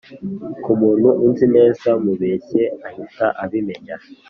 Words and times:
Kumuntu 0.63 1.09
unzi 1.25 1.45
neza 1.55 1.89
mubeshye 2.03 2.63
ahita 2.87 3.25
abimenya 3.43 3.95